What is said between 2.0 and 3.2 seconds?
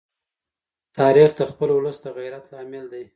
د غیرت لامل دی.